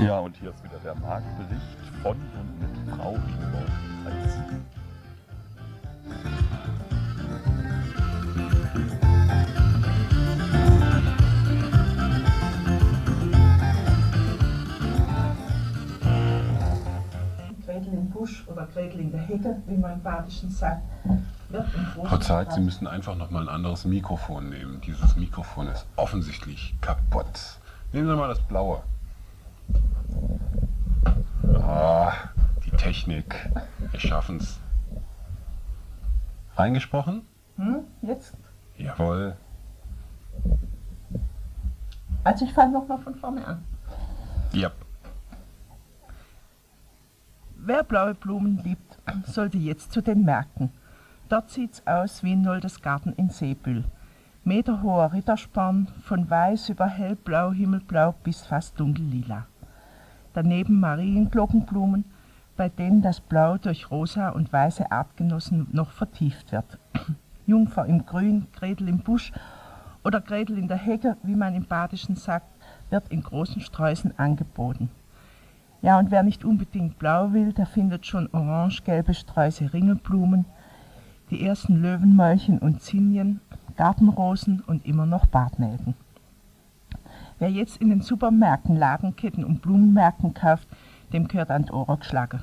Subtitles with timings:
[0.00, 3.68] Ja, und hier ist wieder der Marktbericht von und mit Frau Ingeborg
[4.04, 4.34] Heitz.
[17.66, 20.82] Gretel im Busch oder Gretel in der Hecke, wie man im Badischen sagt,
[22.04, 24.80] Frau Zeit, Sie müssen einfach noch mal ein anderes Mikrofon nehmen.
[24.80, 27.58] Dieses Mikrofon ist offensichtlich kaputt.
[27.92, 28.82] Nehmen Sie mal das blaue.
[31.62, 32.12] Ah,
[32.64, 33.50] die Technik.
[33.90, 34.60] Wir schaffen's.
[36.56, 37.22] Reingesprochen?
[37.56, 38.34] Hm, jetzt?
[38.76, 39.36] Jawohl.
[42.24, 43.64] Also ich fange nochmal von vorne an.
[44.52, 44.70] Ja.
[47.56, 50.70] Wer blaue Blumen liebt, sollte jetzt zu den Märkten.
[51.28, 53.84] Dort sieht's aus wie in Noldesgarten in Seebühl.
[54.44, 59.46] Meterhoher Rittersporn, von weiß über hellblau, himmelblau bis fast dunkellila.
[60.38, 62.04] Daneben Marienglockenblumen,
[62.56, 66.78] bei denen das Blau durch rosa und weiße Artgenossen noch vertieft wird.
[67.46, 69.32] Jungfer im Grün, Gretel im Busch
[70.04, 72.46] oder Gretel in der Hecke, wie man im Badischen sagt,
[72.88, 74.90] wird in großen Sträußen angeboten.
[75.82, 80.44] Ja, und wer nicht unbedingt blau will, der findet schon orange-gelbe Sträuße Ringelblumen,
[81.32, 83.40] die ersten Löwenmäulchen und Zinien,
[83.76, 85.96] Gartenrosen und immer noch Bartnelken.
[87.38, 90.66] Wer jetzt in den Supermärkten, Ladenketten und Blumenmärkten kauft,
[91.12, 92.42] dem gehört die Ohren geschlagen.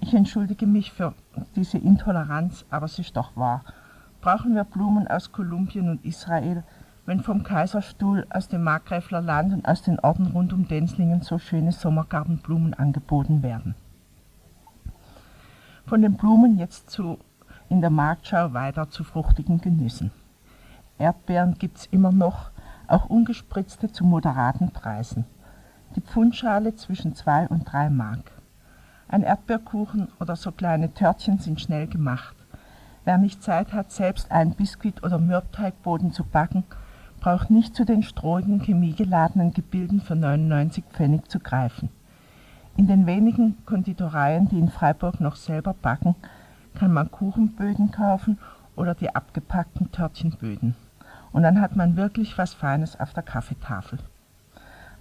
[0.00, 1.14] Ich entschuldige mich für
[1.54, 3.62] diese Intoleranz, aber es ist doch wahr.
[4.20, 6.64] Brauchen wir Blumen aus Kolumbien und Israel,
[7.04, 11.38] wenn vom Kaiserstuhl, aus dem Markgräfler Land und aus den Orten rund um Denzlingen so
[11.38, 13.74] schöne Sommergartenblumen angeboten werden?
[15.86, 17.18] Von den Blumen jetzt zu
[17.68, 20.10] in der Marktschau weiter zu fruchtigen Genüssen.
[20.98, 22.50] Erdbeeren gibt's immer noch,
[22.88, 25.24] auch ungespritzte zu moderaten Preisen.
[25.94, 28.32] Die Pfundschale zwischen zwei und drei Mark.
[29.08, 32.36] Ein Erdbeerkuchen oder so kleine Törtchen sind schnell gemacht.
[33.04, 36.64] Wer nicht Zeit hat, selbst einen Biskuit- oder Mürbteigboden zu backen,
[37.20, 41.88] braucht nicht zu den strohigen, chemiegeladenen Gebilden für 99 Pfennig zu greifen.
[42.76, 46.14] In den wenigen Konditoreien, die in Freiburg noch selber backen,
[46.74, 48.38] kann man Kuchenböden kaufen
[48.74, 50.74] oder die abgepackten Törtchenböden.
[51.36, 53.98] Und dann hat man wirklich was Feines auf der Kaffeetafel.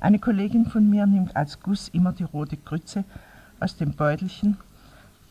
[0.01, 3.05] Eine Kollegin von mir nimmt als Guss immer die rote Grütze
[3.61, 4.57] aus dem Beutelchen.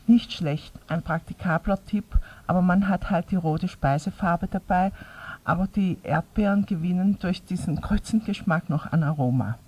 [0.07, 2.17] Nicht schlecht, ein praktikabler Tipp,
[2.47, 4.91] aber man hat halt die rote Speisefarbe dabei,
[5.43, 9.59] aber die Erdbeeren gewinnen durch diesen Grützengeschmack noch an Aroma.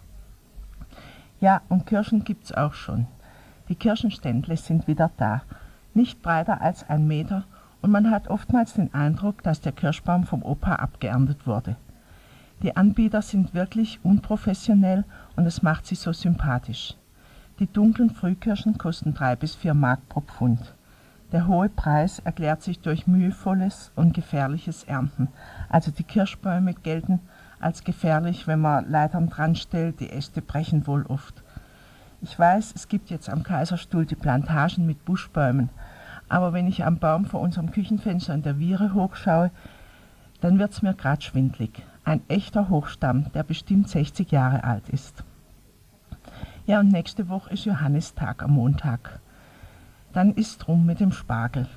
[1.40, 3.06] Ja, und Kirschen gibt's auch schon.
[3.70, 5.44] Die Kirschenständle sind wieder da.
[5.94, 7.44] Nicht breiter als ein Meter
[7.82, 11.76] und man hat oftmals den Eindruck, dass der Kirschbaum vom Opa abgeerntet wurde.
[12.64, 15.06] Die Anbieter sind wirklich unprofessionell
[15.36, 16.96] und es macht sie so sympathisch.
[17.60, 20.74] Die dunklen Frühkirschen kosten drei bis vier Mark pro Pfund.
[21.32, 25.28] Der hohe Preis erklärt sich durch mühevolles und gefährliches Ernten.
[25.70, 27.20] Also die Kirschbäume gelten
[27.60, 31.44] als gefährlich, wenn man Leitern dran stellt, die Äste brechen wohl oft.
[32.22, 35.70] Ich weiß, es gibt jetzt am Kaiserstuhl die Plantagen mit Buschbäumen,
[36.30, 39.52] aber wenn ich am Baum vor unserem Küchenfenster in der Viere hochschaue,
[40.42, 41.84] dann wird's mir grad schwindlig.
[42.04, 45.24] Ein echter Hochstamm, der bestimmt 60 Jahre alt ist.
[46.66, 49.20] Ja, und nächste Woche ist Johannistag am Montag.
[50.14, 51.68] Dann ist rum mit dem Spargel.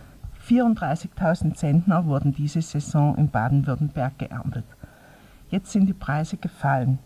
[0.48, 4.64] 34.000 Zentner wurden diese Saison in Baden-Württemberg geerntet.
[5.50, 6.98] Jetzt sind die Preise gefallen.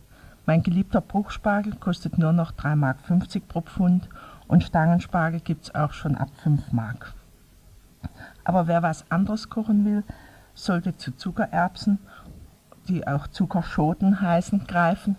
[0.47, 2.99] Mein geliebter Bruchspargel kostet nur noch 3,50 Mark
[3.49, 4.09] pro Pfund
[4.47, 7.15] und Stangenspargel gibt's auch schon ab 5 Mark.
[8.45, 10.05] Aber wer was anderes kochen will,
[10.55, 11.99] sollte zu Zuckererbsen,
[12.89, 15.17] die auch Zuckerschoten heißen, greifen,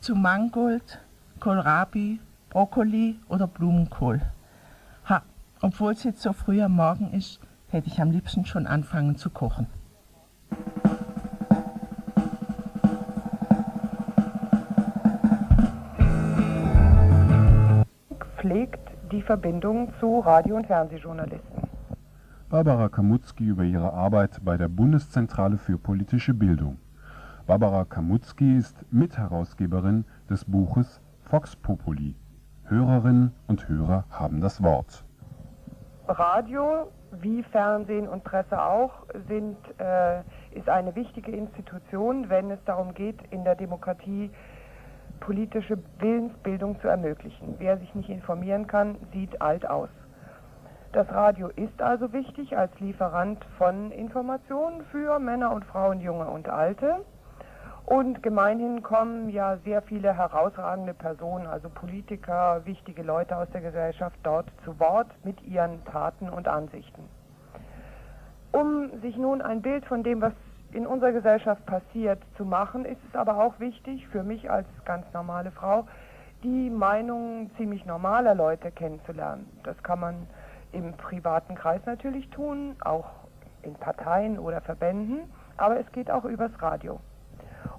[0.00, 1.00] zu Mangold,
[1.40, 4.20] Kohlrabi, Brokkoli oder Blumenkohl.
[5.08, 5.22] Ha,
[5.60, 9.30] obwohl es jetzt so früh am Morgen ist, hätte ich am liebsten schon anfangen zu
[9.30, 9.66] kochen.
[18.48, 18.80] pflegt
[19.12, 21.57] die Verbindung zu Radio- und Fernsehjournalisten.
[22.50, 26.78] Barbara Kamutzki über ihre Arbeit bei der Bundeszentrale für politische Bildung.
[27.46, 32.14] Barbara Kamutzki ist Mitherausgeberin des Buches Vox Populi.
[32.64, 35.04] Hörerinnen und Hörer haben das Wort.
[36.06, 36.90] Radio,
[37.20, 40.20] wie Fernsehen und Presse auch, sind, äh,
[40.52, 44.30] ist eine wichtige Institution, wenn es darum geht, in der Demokratie
[45.20, 47.56] politische Willensbildung zu ermöglichen.
[47.58, 49.90] Wer sich nicht informieren kann, sieht alt aus.
[50.98, 56.48] Das Radio ist also wichtig als Lieferant von Informationen für Männer und Frauen, Junge und
[56.48, 57.04] Alte.
[57.86, 64.18] Und gemeinhin kommen ja sehr viele herausragende Personen, also Politiker, wichtige Leute aus der Gesellschaft
[64.24, 67.04] dort zu Wort mit ihren Taten und Ansichten.
[68.50, 70.32] Um sich nun ein Bild von dem, was
[70.72, 75.06] in unserer Gesellschaft passiert, zu machen, ist es aber auch wichtig für mich als ganz
[75.14, 75.86] normale Frau,
[76.42, 79.48] die Meinungen ziemlich normaler Leute kennenzulernen.
[79.62, 80.26] Das kann man
[80.72, 83.06] im privaten Kreis natürlich tun, auch
[83.62, 87.00] in Parteien oder Verbänden, aber es geht auch übers Radio.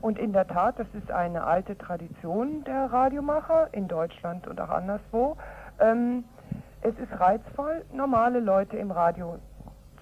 [0.02, 4.70] Und in der Tat, das ist eine alte Tradition der Radiomacher in Deutschland und auch
[4.70, 5.38] anderswo.
[5.80, 6.24] Ähm,
[6.82, 9.40] es ist reizvoll, normale Leute im Radio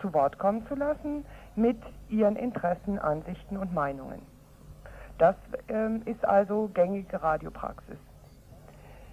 [0.01, 1.25] zu Wort kommen zu lassen
[1.55, 1.77] mit
[2.09, 4.21] ihren Interessen, Ansichten und Meinungen.
[5.17, 5.35] Das
[5.67, 7.97] ähm, ist also gängige Radiopraxis.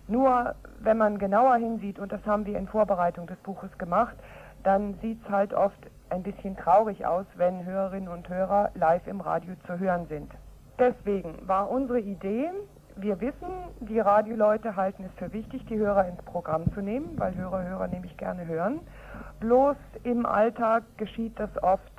[0.07, 4.17] Nur wenn man genauer hinsieht, und das haben wir in Vorbereitung des Buches gemacht,
[4.63, 5.79] dann sieht es halt oft
[6.11, 10.31] ein bisschen traurig aus, wenn Hörerinnen und Hörer live im Radio zu hören sind.
[10.79, 12.51] Deswegen war unsere Idee,
[12.97, 13.49] wir wissen,
[13.81, 17.89] die Radioleute halten es für wichtig, die Hörer ins Programm zu nehmen, weil Hörer, Hörer
[17.89, 18.81] nämlich gerne hören.
[19.41, 21.93] Bloß im Alltag geschieht das oft,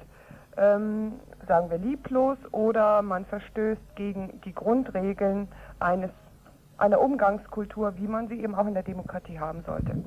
[0.58, 1.14] ähm,
[1.48, 5.50] sagen wir, lieblos oder man verstößt gegen die Grundregeln
[5.80, 6.12] eines,
[6.78, 10.04] einer Umgangskultur, wie man sie eben auch in der Demokratie haben sollte.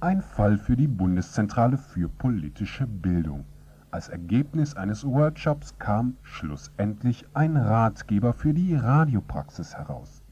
[0.00, 3.44] Ein Fall für die Bundeszentrale für politische Bildung.
[3.90, 10.22] Als Ergebnis eines Workshops kam schlussendlich ein Ratgeber für die Radiopraxis heraus.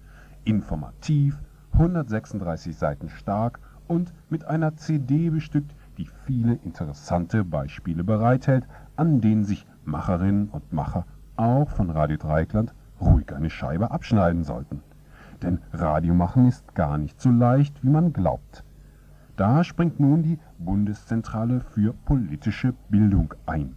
[0.44, 1.38] Informativ,
[1.72, 3.58] 136 Seiten stark
[3.88, 8.66] und mit einer CD bestückt, die viele interessante Beispiele bereithält,
[8.96, 11.06] an denen sich Macherinnen und Macher
[11.37, 14.82] auch von Radio Dreikland ruhig eine Scheibe abschneiden sollten.
[15.42, 18.64] Denn Radio machen ist gar nicht so leicht, wie man glaubt.
[19.36, 23.74] Da springt nun die Bundeszentrale für politische Bildung ein.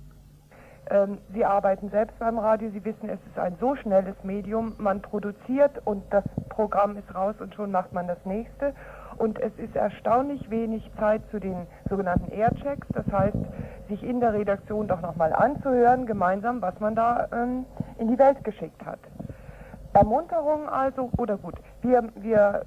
[0.90, 5.02] Ähm, Sie arbeiten selbst beim Radio, Sie wissen, es ist ein so schnelles Medium, man
[5.02, 8.74] produziert und das Programm ist raus und schon macht man das nächste.
[9.18, 13.38] Und es ist erstaunlich wenig Zeit zu den sogenannten Airchecks, das heißt,
[13.90, 17.66] sich in der Redaktion doch nochmal anzuhören, gemeinsam, was man da ähm,
[17.98, 19.00] in die Welt geschickt hat.
[19.94, 22.66] Ermunterung also, oder gut, wir, wir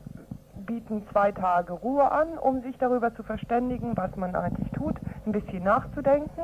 [0.67, 4.97] bieten zwei Tage Ruhe an, um sich darüber zu verständigen, was man eigentlich tut,
[5.27, 6.43] ein bisschen nachzudenken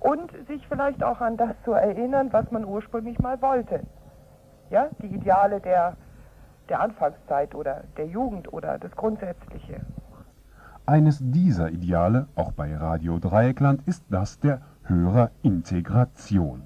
[0.00, 3.80] und sich vielleicht auch an das zu erinnern, was man ursprünglich mal wollte.
[4.70, 5.96] Ja, die Ideale der,
[6.68, 9.80] der Anfangszeit oder der Jugend oder das Grundsätzliche.
[10.86, 16.62] Eines dieser Ideale, auch bei Radio Dreieckland, ist das der Hörerintegration.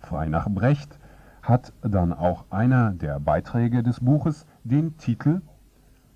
[0.00, 0.99] Frei nach Brecht
[1.42, 5.40] hat dann auch einer der Beiträge des Buches den Titel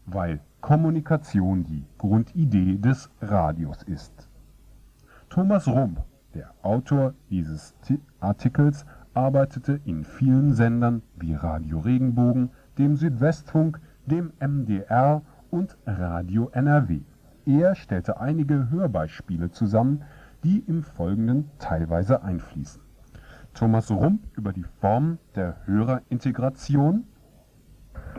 [0.06, 4.28] weil Kommunikation die Grundidee des Radios ist.
[5.28, 6.02] Thomas Rump,
[6.34, 7.74] der Autor dieses
[8.20, 17.00] Artikels, arbeitete in vielen Sendern wie Radio Regenbogen, dem Südwestfunk, dem MDR und Radio NRW.
[17.46, 20.02] Er stellte einige Hörbeispiele zusammen,
[20.42, 22.83] die im Folgenden teilweise einfließen.
[23.54, 27.04] Thomas Rump über die Form der Hörerintegration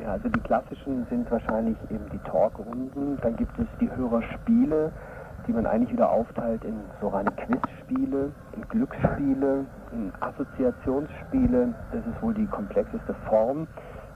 [0.01, 3.17] ja, also die klassischen sind wahrscheinlich eben die Talkrunden.
[3.21, 4.91] Dann gibt es die Hörerspiele,
[5.47, 11.73] die man eigentlich wieder aufteilt in so reine Quizspiele, in Glücksspiele, in Assoziationsspiele.
[11.91, 13.67] Das ist wohl die komplexeste Form.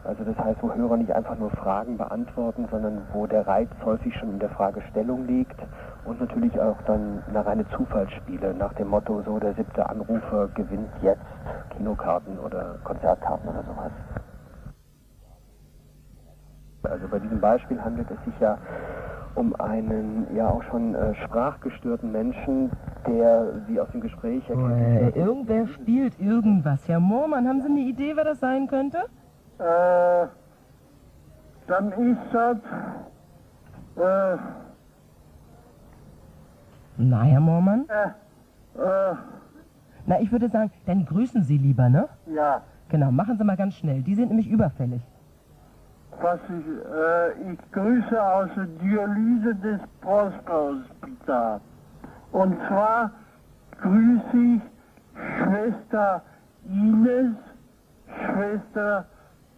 [0.03, 4.15] Also das heißt, wo Hörer nicht einfach nur Fragen beantworten, sondern wo der Reiz häufig
[4.15, 5.59] schon in der Fragestellung liegt
[6.06, 10.89] und natürlich auch dann eine reine Zufallsspiele nach dem Motto, so der siebte Anrufer gewinnt
[11.01, 11.22] jetzt
[11.75, 13.91] Kinokarten oder Konzertkarten oder sowas.
[16.84, 18.58] Also bei diesem Beispiel handelt es sich ja
[19.36, 22.72] um einen ja auch schon äh, sprachgestörten Menschen,
[23.06, 25.15] der wie aus dem Gespräch erkennt.
[25.15, 26.88] Äh, irgendwer spielt irgendwas.
[26.88, 28.98] Herr Moormann, haben Sie eine Idee, wer das sein könnte?
[29.60, 30.27] Äh,
[31.68, 32.58] dann ist das
[33.98, 34.38] äh,
[37.00, 37.86] Na, Herr Moormann?
[37.89, 39.15] Äh, äh,
[40.06, 42.08] Na, ich würde sagen, dann grüßen Sie lieber, ne?
[42.27, 42.62] Ja.
[42.89, 44.03] Genau, machen Sie mal ganz schnell.
[44.03, 45.01] Die sind nämlich überfällig
[46.22, 51.62] was ich, äh, ich grüße aus der Dialyse des Prosper-Hospital.
[52.32, 53.12] Und zwar
[53.82, 54.62] grüße ich
[55.38, 56.22] Schwester
[56.65, 57.36] Ines,
[58.08, 59.06] Schwester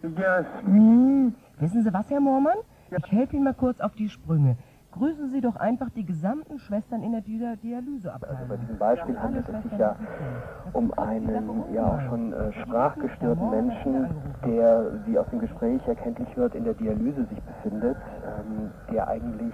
[0.02, 1.36] Jasmin.
[1.60, 2.58] Wissen Sie was, Herr Moormann?
[2.90, 2.98] Ja.
[2.98, 4.58] Ich helfe Ihnen mal kurz auf die Sprünge.
[4.92, 8.38] Grüßen Sie doch einfach die gesamten Schwestern in der Dialyseabteilung.
[8.38, 9.96] Also bei diesem Beispiel handelt es sich ja
[10.74, 14.10] um einen ja auch schon äh, sprachgestörten Menschen,
[14.46, 19.54] der, wie aus dem Gespräch erkenntlich wird, in der Dialyse sich befindet, ähm, der eigentlich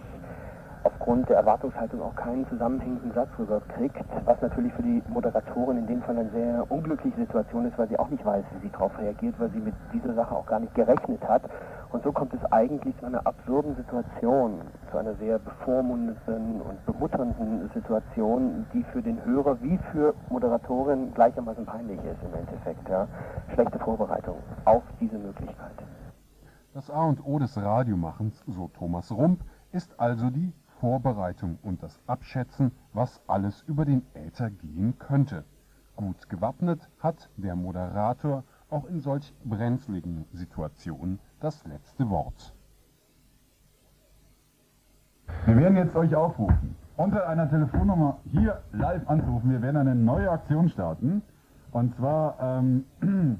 [0.88, 6.01] aufgrund der Erwartungshaltung auch keinen zusammenhängenden Satz rüberkriegt, was natürlich für die Moderatorin in dem
[6.01, 9.38] Fall eine sehr unglückliche Situation ist, weil sie auch nicht weiß, wie sie darauf reagiert,
[9.38, 11.41] weil sie mit dieser Sache auch gar nicht gerechnet hat.
[11.91, 17.70] Und so kommt es eigentlich zu einer absurden Situation, zu einer sehr bevormundenden und bemutternden
[17.74, 22.88] Situation, die für den Hörer wie für Moderatorin gleichermaßen peinlich ist im Endeffekt.
[22.88, 23.08] Ja.
[23.53, 25.84] Schlechte Vorbereitung auf diese Möglichkeit.
[26.74, 29.41] Das A und O des Radiomachens, so Thomas Rump,
[29.72, 35.43] ist also die Vorbereitung und das Abschätzen, was alles über den Äther gehen könnte.
[35.96, 42.53] Gut gewappnet hat der Moderator auch in solch brenzligen Situationen das letzte Wort.
[45.46, 49.51] Wir werden jetzt euch aufrufen, unter einer Telefonnummer hier live anzurufen.
[49.51, 51.22] Wir werden eine neue Aktion starten.
[51.72, 52.86] Und zwar ähm,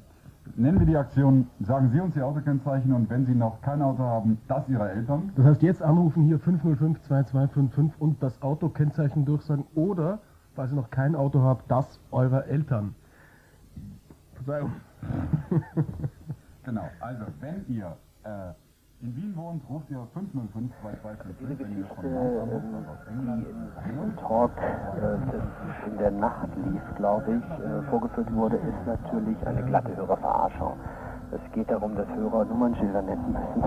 [0.56, 4.02] nennen wir die Aktion, sagen Sie uns Ihr Autokennzeichen und wenn Sie noch kein Auto
[4.02, 5.32] haben, das Ihrer Eltern.
[5.36, 10.20] Das heißt, jetzt anrufen hier 505 2255 und das Autokennzeichen durchsagen oder,
[10.54, 12.94] falls ihr noch kein Auto habt, das eurer Eltern.
[14.34, 14.72] Verzeihung.
[16.64, 18.52] genau, also wenn ihr äh,
[19.00, 22.98] in Wien wohnt, ruft ihr 505 2255, wenn ihr von Land anruft, also aus
[23.86, 29.62] im Talk äh, in der Nacht lief, glaube ich, äh, vorgeführt wurde, ist natürlich eine
[29.64, 30.74] glatte Hörerverarschung.
[31.30, 33.62] Es geht darum, dass Hörer Nummernschilder nennen müssen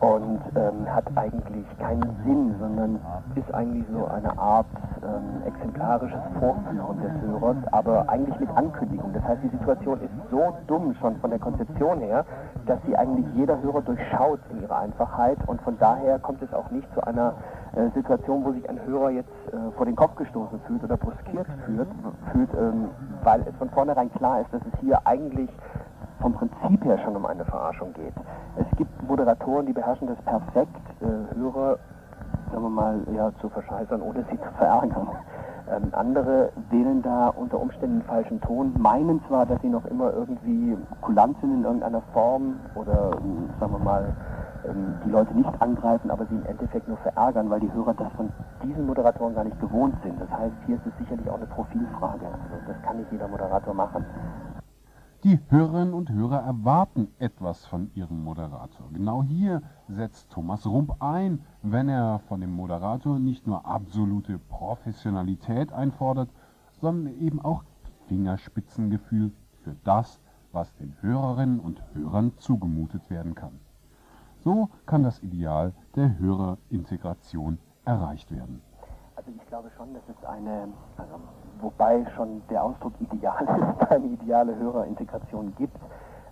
[0.00, 3.00] und ähm, hat eigentlich keinen Sinn, sondern
[3.34, 4.66] ist eigentlich so eine Art
[5.02, 9.12] ähm, exemplarisches Vorführen des Hörers, aber eigentlich mit Ankündigung.
[9.12, 12.24] Das heißt, die Situation ist so dumm schon von der Konzeption her,
[12.64, 16.70] dass sie eigentlich jeder Hörer durchschaut in ihrer Einfachheit und von daher kommt es auch
[16.70, 17.34] nicht zu einer
[17.74, 21.46] äh, Situation, wo sich ein Hörer jetzt äh, vor den Kopf gestoßen fühlt oder bruskiert
[21.66, 21.88] fühlt,
[22.32, 22.88] fühlt ähm,
[23.22, 25.50] weil es von vornherein klar ist, dass es hier eigentlich
[26.20, 28.14] vom Prinzip her schon um eine Verarschung geht.
[28.56, 31.78] Es gibt Moderatoren, die beherrschen das perfekt, äh, Hörer,
[32.50, 35.08] sagen wir mal, ja, zu verscheißern, ohne sie zu verärgern.
[35.70, 40.12] Ähm, andere wählen da unter Umständen einen falschen Ton, meinen zwar, dass sie noch immer
[40.12, 44.12] irgendwie kulant sind in irgendeiner Form oder, ähm, sagen wir mal,
[44.68, 48.12] ähm, die Leute nicht angreifen, aber sie im Endeffekt nur verärgern, weil die Hörer das
[48.16, 48.30] von
[48.64, 50.20] diesen Moderatoren gar nicht gewohnt sind.
[50.20, 52.26] Das heißt, hier ist es sicherlich auch eine Profilfrage.
[52.26, 54.04] Also das kann nicht jeder Moderator machen.
[55.22, 58.88] Die Hörerinnen und Hörer erwarten etwas von ihrem Moderator.
[58.90, 65.74] Genau hier setzt Thomas Rump ein, wenn er von dem Moderator nicht nur absolute Professionalität
[65.74, 66.30] einfordert,
[66.80, 67.64] sondern eben auch
[68.08, 69.30] Fingerspitzengefühl
[69.62, 70.22] für das,
[70.52, 73.60] was den Hörerinnen und Hörern zugemutet werden kann.
[74.38, 78.62] So kann das Ideal der Hörerintegration erreicht werden.
[79.16, 81.16] Also ich glaube schon, dass es eine, also
[81.62, 83.42] wobei schon der Ausdruck ideal
[83.80, 85.76] ist, eine ideale Hörerintegration gibt,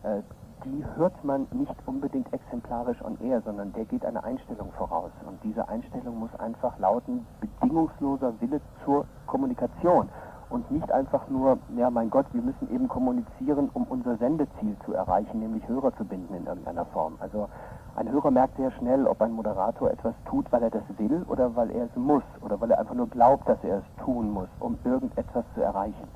[0.03, 0.23] äh,
[0.65, 5.13] die hört man nicht unbedingt exemplarisch on air, sondern der geht eine Einstellung voraus.
[5.27, 10.09] Und diese Einstellung muss einfach lauten, bedingungsloser Wille zur Kommunikation.
[10.51, 14.95] Und nicht einfach nur, ja mein Gott, wir müssen eben kommunizieren, um unser Sendeziel zu
[14.95, 17.17] erreichen, nämlich Hörer zu binden in irgendeiner Form.
[17.21, 17.49] Also
[17.97, 21.55] ein Hörer merkt sehr schnell, ob ein Moderator etwas tut, weil er das will oder
[21.55, 24.49] weil er es muss oder weil er einfach nur glaubt, dass er es tun muss,
[24.61, 26.09] um irgendetwas zu erreichen.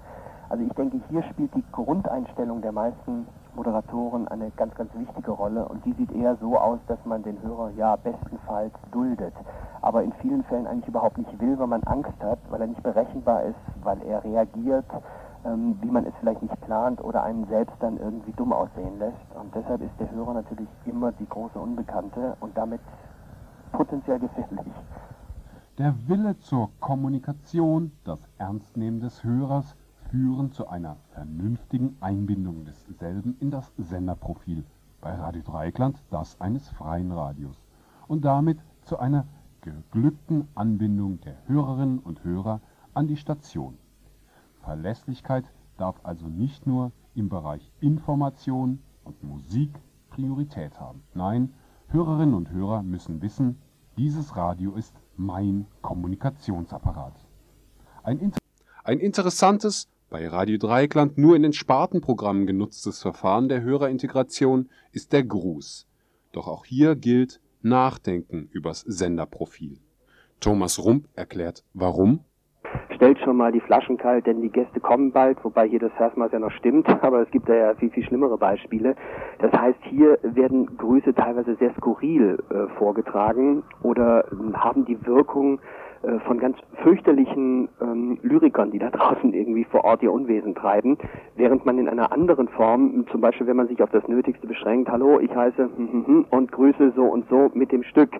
[0.48, 5.66] Also ich denke, hier spielt die Grundeinstellung der meisten Moderatoren eine ganz, ganz wichtige Rolle
[5.68, 9.34] und die sieht eher so aus, dass man den Hörer ja bestenfalls duldet,
[9.82, 12.82] aber in vielen Fällen eigentlich überhaupt nicht will, weil man Angst hat, weil er nicht
[12.82, 14.86] berechenbar ist, weil er reagiert,
[15.44, 19.16] ähm, wie man es vielleicht nicht plant oder einen selbst dann irgendwie dumm aussehen lässt.
[19.34, 22.80] Und deshalb ist der Hörer natürlich immer die große Unbekannte und damit
[23.72, 24.72] potenziell gefährlich.
[25.78, 29.74] Der Wille zur Kommunikation, das Ernstnehmen des Hörers
[30.12, 34.62] führen zu einer vernünftigen Einbindung desselben in das Senderprofil,
[35.00, 37.56] bei Radio Dreikland das eines freien Radios,
[38.08, 39.26] und damit zu einer
[39.62, 42.60] geglückten Anbindung der Hörerinnen und Hörer
[42.92, 43.78] an die Station.
[44.60, 45.46] Verlässlichkeit
[45.78, 49.70] darf also nicht nur im Bereich Information und Musik
[50.10, 51.02] Priorität haben.
[51.14, 51.54] Nein,
[51.88, 53.62] Hörerinnen und Hörer müssen wissen,
[53.96, 57.14] dieses Radio ist mein Kommunikationsapparat.
[58.02, 58.38] Ein, inter
[58.84, 65.22] ein interessantes, bei Radio Dreieckland nur in den Spartenprogrammen genutztes Verfahren der Hörerintegration ist der
[65.22, 65.88] Gruß.
[66.32, 69.78] Doch auch hier gilt Nachdenken übers Senderprofil.
[70.38, 72.20] Thomas Rump erklärt warum.
[72.94, 76.30] Stellt schon mal die Flaschen kalt, denn die Gäste kommen bald, wobei hier das Versmaß
[76.32, 78.94] ja noch stimmt, aber es gibt da ja viel, viel schlimmere Beispiele.
[79.38, 85.58] Das heißt, hier werden Grüße teilweise sehr skurril äh, vorgetragen oder äh, haben die Wirkung,
[86.02, 90.98] äh, von ganz fürchterlichen ähm, Lyrikern, die da draußen irgendwie vor Ort ihr Unwesen treiben,
[91.36, 94.90] während man in einer anderen Form, zum Beispiel wenn man sich auf das Nötigste beschränkt,
[94.90, 98.10] hallo, ich heiße hm, hm, hm, und grüße so und so mit dem Stück,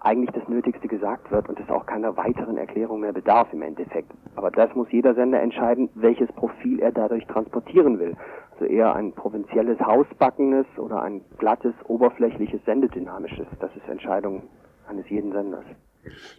[0.00, 4.10] eigentlich das Nötigste gesagt wird und es auch keiner weiteren Erklärung mehr bedarf im Endeffekt.
[4.34, 8.16] Aber das muss jeder Sender entscheiden, welches Profil er dadurch transportieren will.
[8.52, 13.46] Also eher ein provinzielles, hausbackenes oder ein glattes, oberflächliches, sendedynamisches.
[13.60, 14.42] Das ist Entscheidung
[14.88, 15.64] eines jeden Senders.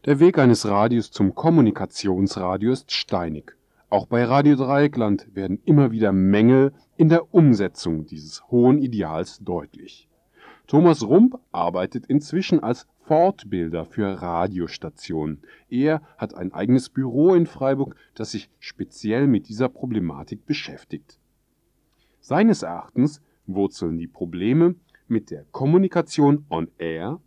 [0.06, 3.56] Der Weg eines Radios zum Kommunikationsradio ist steinig.
[3.89, 10.08] Auch bei Radio Dreieckland werden immer wieder Mängel in der Umsetzung dieses hohen Ideals deutlich.
[10.68, 15.41] Thomas Rump arbeitet inzwischen als Fortbilder für Radiostationen.
[15.70, 21.20] Er hat ein eigenes Büro in Freiburg, das sich speziell mit dieser Problematik beschäftigt.
[22.22, 24.75] Seines Erachtens wurzeln die Probleme
[25.08, 27.20] mit der Kommunikation on Air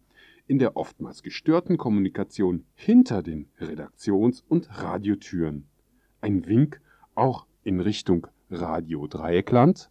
[0.46, 5.68] in der oftmals gestörten Kommunikation hinter den Redaktions- und Radiotüren.
[6.20, 6.80] Ein Wink
[7.14, 9.90] auch in Richtung Radio Dreieckland?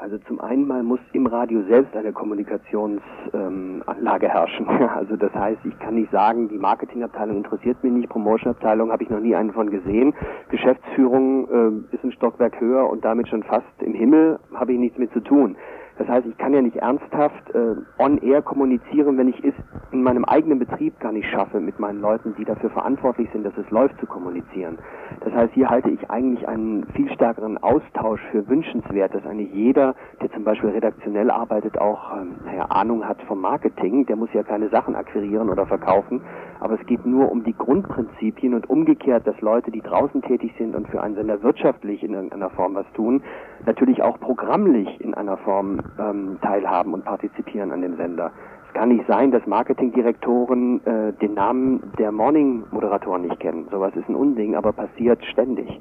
[0.00, 4.68] Also zum einen mal muss im Radio selbst eine Kommunikationsanlage ähm, herrschen.
[4.94, 9.10] Also das heißt, ich kann nicht sagen, die Marketingabteilung interessiert mich nicht, Promotionabteilung habe ich
[9.10, 10.14] noch nie einen von gesehen,
[10.50, 14.98] Geschäftsführung äh, ist ein Stockwerk höher und damit schon fast im Himmel, habe ich nichts
[14.98, 15.56] mit zu tun.
[15.98, 19.54] Das heißt, ich kann ja nicht ernsthaft äh, on-air kommunizieren, wenn ich es
[19.90, 23.56] in meinem eigenen Betrieb gar nicht schaffe, mit meinen Leuten, die dafür verantwortlich sind, dass
[23.58, 24.78] es läuft, zu kommunizieren.
[25.24, 29.96] Das heißt, hier halte ich eigentlich einen viel stärkeren Austausch für wünschenswert, dass eigentlich jeder,
[30.22, 34.06] der zum Beispiel redaktionell arbeitet, auch ähm, naja, Ahnung hat vom Marketing.
[34.06, 36.20] Der muss ja keine Sachen akquirieren oder verkaufen,
[36.60, 40.76] aber es geht nur um die Grundprinzipien und umgekehrt, dass Leute, die draußen tätig sind
[40.76, 43.22] und für einen Sender wirtschaftlich in irgendeiner Form was tun,
[43.66, 48.32] natürlich auch programmlich in einer Form ähm, teilhaben und partizipieren an dem Sender.
[48.68, 53.66] Es kann nicht sein, dass Marketingdirektoren äh, den Namen der Morning-Moderatoren nicht kennen.
[53.70, 55.80] Sowas ist ein Unding, aber passiert ständig.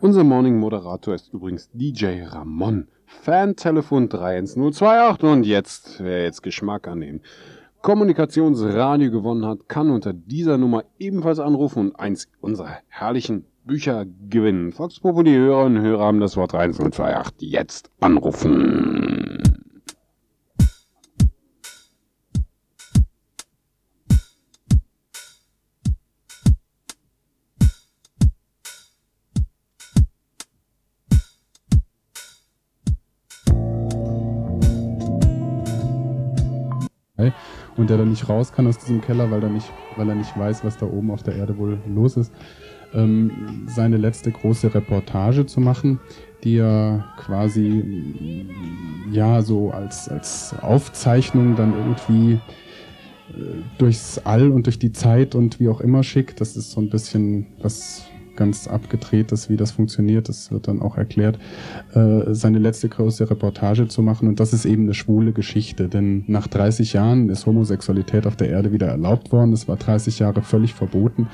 [0.00, 2.86] Unser Morning-Moderator ist übrigens DJ Ramon.
[3.06, 7.20] Fan-Telefon 31028 und jetzt, wer jetzt Geschmack an dem
[7.82, 14.72] Kommunikationsradio gewonnen hat, kann unter dieser Nummer ebenfalls anrufen und eins unserer herrlichen Bücher gewinnen.
[14.72, 19.07] Fox Populi Hörerinnen und Hörer haben das Wort 31028 jetzt anrufen.
[37.88, 40.64] Der dann nicht raus kann aus diesem Keller, weil er nicht, weil er nicht weiß,
[40.64, 42.32] was da oben auf der Erde wohl los ist,
[42.94, 46.00] ähm, seine letzte große Reportage zu machen,
[46.44, 48.46] die er quasi
[49.10, 52.34] ja so als, als Aufzeichnung dann irgendwie
[53.30, 56.40] äh, durchs All und durch die Zeit und wie auch immer schickt.
[56.40, 58.04] Das ist so ein bisschen was
[58.38, 60.28] ganz abgedreht ist, wie das funktioniert.
[60.30, 61.38] Das wird dann auch erklärt,
[61.92, 64.28] äh, seine letzte große Reportage zu machen.
[64.28, 65.88] Und das ist eben eine schwule Geschichte.
[65.88, 69.52] Denn nach 30 Jahren ist Homosexualität auf der Erde wieder erlaubt worden.
[69.52, 71.28] Es war 30 Jahre völlig verboten.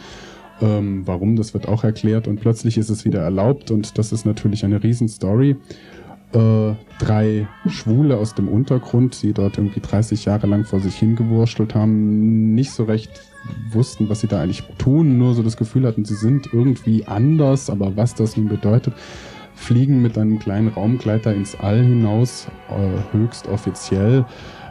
[0.60, 2.26] Ähm, warum, das wird auch erklärt.
[2.26, 3.70] Und plötzlich ist es wieder erlaubt.
[3.70, 5.56] Und das ist natürlich eine Riesenstory.
[6.34, 11.74] Äh, drei Schwule aus dem Untergrund, die dort irgendwie 30 Jahre lang vor sich hingewurschtelt
[11.74, 13.10] haben, nicht so recht
[13.70, 17.70] wussten, was sie da eigentlich tun, nur so das Gefühl hatten, sie sind irgendwie anders,
[17.70, 18.94] aber was das nun bedeutet,
[19.54, 24.24] fliegen mit einem kleinen Raumgleiter ins All hinaus, äh, höchst offiziell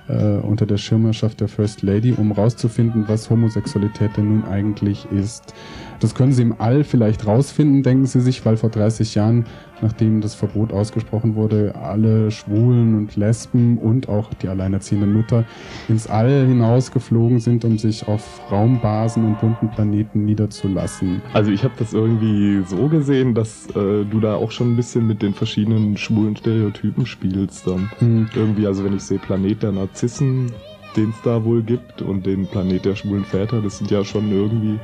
[0.07, 5.53] äh, unter der Schirmherrschaft der First Lady, um rauszufinden, was Homosexualität denn nun eigentlich ist.
[5.99, 9.45] Das können sie im All vielleicht rausfinden, denken sie sich, weil vor 30 Jahren
[9.83, 15.43] nachdem das Verbot ausgesprochen wurde, alle Schwulen und Lesben und auch die alleinerziehenden Mütter
[15.87, 21.21] ins All hinausgeflogen sind, um sich auf Raumbasen und bunten Planeten niederzulassen.
[21.33, 25.05] Also ich habe das irgendwie so gesehen, dass äh, du da auch schon ein bisschen
[25.05, 27.91] mit den verschiedenen schwulen Stereotypen spielst dann.
[27.99, 28.29] Hm.
[28.33, 30.51] Irgendwie, also wenn ich sehe Planet der Narzissen,
[30.95, 34.31] den es da wohl gibt und den Planet der schwulen Väter, das sind ja schon
[34.31, 34.79] irgendwie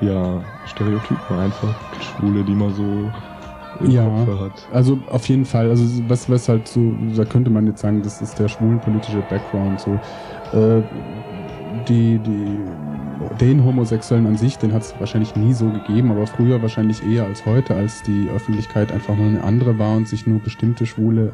[0.00, 1.74] ja Stereotypen einfach.
[2.00, 3.10] Schwule, die man so
[3.86, 4.06] ja,
[4.72, 5.70] Also auf jeden Fall.
[5.70, 9.80] Also was, was halt so, da könnte man jetzt sagen, das ist der schwulenpolitische Background.
[9.80, 9.92] So.
[10.56, 10.82] Äh,
[11.88, 12.58] die, die,
[13.40, 17.24] den Homosexuellen an sich, den hat es wahrscheinlich nie so gegeben, aber früher wahrscheinlich eher
[17.24, 21.32] als heute, als die Öffentlichkeit einfach nur eine andere war und sich nur bestimmte Schwule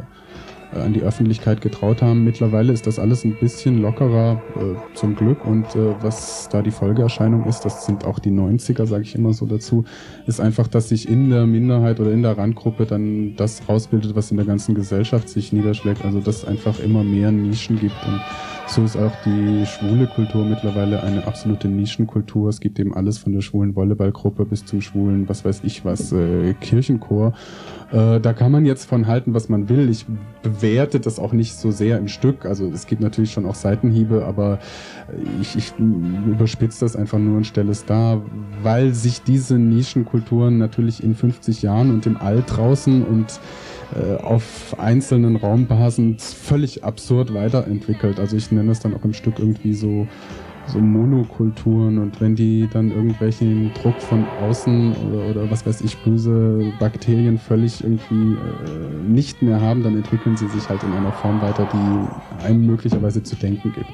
[0.82, 2.24] an die Öffentlichkeit getraut haben.
[2.24, 5.44] Mittlerweile ist das alles ein bisschen lockerer, äh, zum Glück.
[5.44, 9.32] Und äh, was da die Folgeerscheinung ist, das sind auch die 90er, sage ich immer
[9.32, 9.84] so dazu,
[10.26, 14.30] ist einfach, dass sich in der Minderheit oder in der Randgruppe dann das rausbildet, was
[14.30, 16.04] in der ganzen Gesellschaft sich niederschlägt.
[16.04, 18.20] Also dass es einfach immer mehr Nischen gibt und
[18.68, 22.48] so ist auch die schwule Kultur mittlerweile eine absolute Nischenkultur.
[22.48, 26.12] Es gibt eben alles von der schwulen Volleyballgruppe bis zum schwulen, was weiß ich was,
[26.12, 27.32] äh, Kirchenchor.
[27.92, 29.88] Äh, da kann man jetzt von halten, was man will.
[29.88, 30.06] Ich
[30.42, 32.44] wertet das auch nicht so sehr im Stück.
[32.44, 34.58] Also es gibt natürlich schon auch Seitenhiebe, aber
[35.40, 38.22] ich, ich überspitze das einfach nur und stelle es dar,
[38.62, 43.40] weil sich diese Nischenkulturen natürlich in 50 Jahren und im All draußen und
[43.94, 48.18] äh, auf einzelnen Raumbasen völlig absurd weiterentwickelt.
[48.18, 50.06] Also ich nenne es dann auch im Stück irgendwie so
[50.66, 55.96] so Monokulturen und wenn die dann irgendwelchen Druck von außen oder, oder was weiß ich,
[55.98, 61.12] böse Bakterien völlig irgendwie äh, nicht mehr haben, dann entwickeln sie sich halt in einer
[61.12, 63.86] Form weiter, die einem möglicherweise zu denken gibt.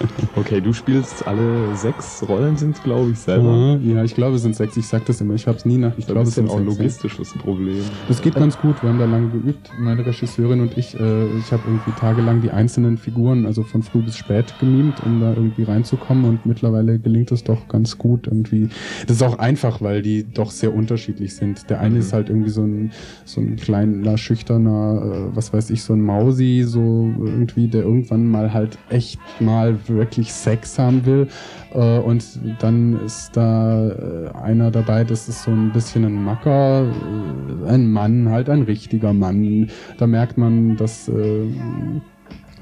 [0.44, 3.78] Okay, du spielst alle sechs Rollen sind glaube ich, selber.
[3.82, 4.76] Ja, ich glaube, es sind sechs.
[4.76, 5.32] Ich sag das immer.
[5.32, 5.96] Ich habe es nie nach.
[5.96, 6.78] Ich glaube, es sind auch ein sechs.
[6.78, 7.82] logistisches Problem.
[8.08, 8.82] Das geht ganz gut.
[8.82, 9.70] Wir haben da lange geübt.
[9.78, 10.94] Meine Regisseurin und ich.
[11.00, 15.20] Äh, ich habe irgendwie tagelang die einzelnen Figuren, also von früh bis spät, gemimt, um
[15.20, 16.26] da irgendwie reinzukommen.
[16.26, 18.68] Und mittlerweile gelingt es doch ganz gut irgendwie.
[19.06, 21.70] Das ist auch einfach, weil die doch sehr unterschiedlich sind.
[21.70, 22.92] Der eine ist halt irgendwie so ein
[23.24, 28.28] so ein kleiner schüchterner, äh, was weiß ich, so ein Mausi, so irgendwie, der irgendwann
[28.28, 31.28] mal halt echt mal wirklich Sex haben will.
[31.72, 32.24] Äh, und
[32.60, 37.90] dann ist da äh, einer dabei, das ist so ein bisschen ein Macker, äh, ein
[37.90, 39.70] Mann, halt ein richtiger Mann.
[39.98, 41.10] Da merkt man, dass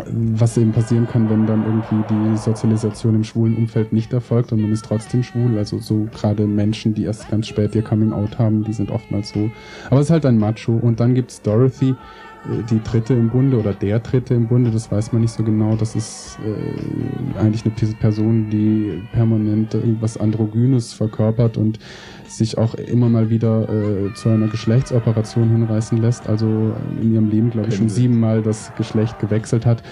[0.07, 4.63] was eben passieren kann, wenn dann irgendwie die Sozialisation im schwulen Umfeld nicht erfolgt und
[4.63, 5.59] man ist trotzdem schwul.
[5.59, 9.31] Also so gerade Menschen, die erst ganz spät ihr Coming Out haben, die sind oftmals
[9.31, 9.51] so.
[9.91, 10.73] Aber es ist halt ein Macho.
[10.73, 11.95] Und dann gibt's Dorothy, äh,
[12.71, 15.77] die dritte im Bunde oder der dritte im Bunde, das weiß man nicht so genau.
[15.77, 21.79] Das ist äh, eigentlich eine Pe- Person, die permanent irgendwas Androgynes verkörpert und
[22.27, 26.29] sich auch immer mal wieder äh, zu einer Geschlechtsoperation hinreißen lässt.
[26.29, 29.83] Also in ihrem Leben, glaube ich, schon siebenmal das Geschlecht gewechselt hat.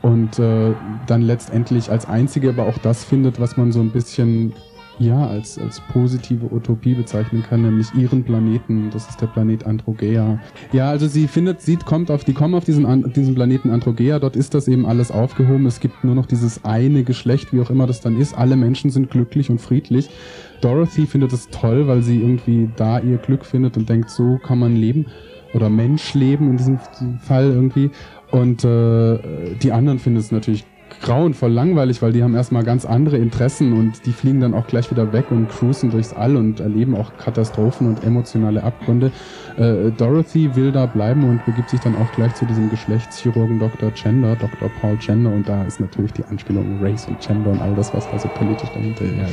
[0.00, 0.72] Und äh,
[1.06, 4.52] dann letztendlich als einzige aber auch das findet, was man so ein bisschen
[4.98, 8.90] ja, als, als positive Utopie bezeichnen kann, nämlich ihren Planeten.
[8.92, 10.40] Das ist der Planet Androgea.
[10.72, 14.18] Ja, also sie findet, sie kommt auf, die kommen auf diesen, diesen Planeten Androgea.
[14.18, 15.66] Dort ist das eben alles aufgehoben.
[15.66, 18.36] Es gibt nur noch dieses eine Geschlecht, wie auch immer das dann ist.
[18.36, 20.10] Alle Menschen sind glücklich und friedlich.
[20.60, 24.58] Dorothy findet es toll, weil sie irgendwie da ihr Glück findet und denkt, so kann
[24.58, 25.06] man leben
[25.54, 26.78] oder Mensch leben in diesem
[27.20, 27.90] Fall irgendwie.
[28.30, 29.18] Und äh,
[29.62, 30.64] die anderen finden es natürlich
[31.00, 34.90] grauenvoll langweilig, weil die haben erstmal ganz andere Interessen und die fliegen dann auch gleich
[34.90, 39.12] wieder weg und cruisen durchs All und erleben auch Katastrophen und emotionale Abgründe.
[39.56, 43.90] Äh, Dorothy will da bleiben und begibt sich dann auch gleich zu diesem Geschlechtschirurgen Dr.
[43.90, 44.70] Gender, Dr.
[44.80, 48.10] Paul Gender und da ist natürlich die Anspielung Race und Gender und all das, was
[48.10, 49.28] da so politisch dahinter ja.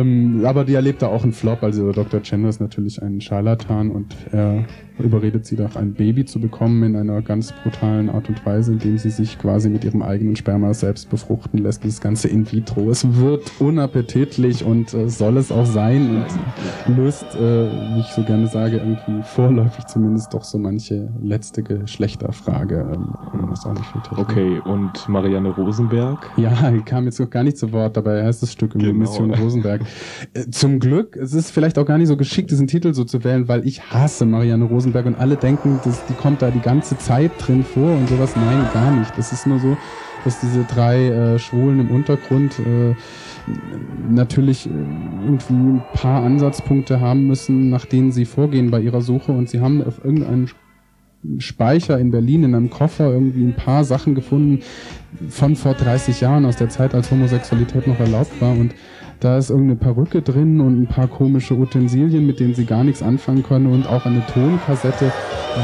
[0.00, 2.20] ähm, Aber die erlebt da auch einen Flop, also Dr.
[2.20, 4.64] Gender ist natürlich ein Scharlatan und er
[4.98, 8.98] überredet sie doch ein Baby zu bekommen in einer ganz brutalen Art und Weise, indem
[8.98, 11.84] sie sich quasi mit ihrem eigenen Sperma selbst befruchten lässt.
[11.84, 12.90] Das Ganze in vitro.
[12.90, 16.24] Es wird unappetitlich und äh, soll es auch sein
[16.86, 17.38] und löst, äh,
[17.94, 22.86] wie ich so gerne sage, irgendwie vorläufig zumindest doch so manche letzte Geschlechterfrage.
[22.94, 24.18] Ähm, ist auch nicht viel Technik.
[24.28, 26.30] Okay, und Marianne Rosenberg?
[26.36, 28.92] Ja, kam jetzt noch gar nicht zu Wort, dabei heißt das Stück Genau.
[28.92, 29.82] Mission Rosenberg.
[30.34, 33.24] Äh, Zum Glück, es ist vielleicht auch gar nicht so geschickt, diesen Titel so zu
[33.24, 36.98] wählen, weil ich hasse Marianne Rosenberg und alle denken, dass die kommt da die ganze
[36.98, 38.34] Zeit drin vor und sowas.
[38.36, 39.16] Nein, gar nicht.
[39.16, 39.76] Das ist nur so,
[40.24, 42.94] dass diese drei äh, Schwulen im Untergrund äh,
[44.10, 49.32] natürlich äh, irgendwie ein paar Ansatzpunkte haben müssen, nach denen sie vorgehen bei ihrer Suche
[49.32, 50.50] und sie haben auf irgendeinen
[51.38, 54.60] Speicher in Berlin in einem Koffer irgendwie ein paar Sachen gefunden
[55.28, 58.52] von vor 30 Jahren, aus der Zeit, als Homosexualität noch erlaubt war.
[58.52, 58.74] Und
[59.20, 63.02] da ist irgendeine Perücke drin und ein paar komische Utensilien, mit denen sie gar nichts
[63.02, 65.12] anfangen können und auch eine Tonkassette,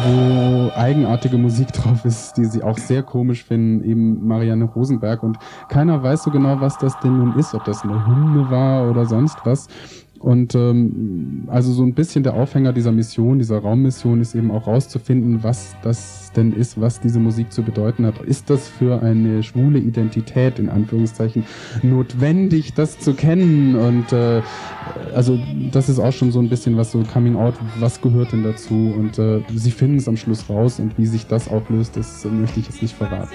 [0.06, 5.22] wo eigenartige Musik drauf ist, die sie auch sehr komisch finden, eben Marianne Rosenberg.
[5.22, 5.38] Und
[5.68, 9.06] keiner weiß so genau, was das denn nun ist, ob das eine Hymne war oder
[9.06, 9.68] sonst was.
[10.24, 14.66] Und ähm, also so ein bisschen der Aufhänger dieser Mission, dieser Raummission ist eben auch
[14.66, 18.18] rauszufinden, was das denn ist, was diese Musik zu bedeuten hat.
[18.22, 21.44] Ist das für eine schwule Identität in Anführungszeichen
[21.82, 23.76] notwendig, das zu kennen?
[23.76, 24.40] Und äh,
[25.14, 25.38] also
[25.70, 28.94] das ist auch schon so ein bisschen was so Coming Out, was gehört denn dazu?
[28.96, 32.60] Und äh, sie finden es am Schluss raus und wie sich das auflöst, das möchte
[32.60, 33.28] ich jetzt nicht verraten.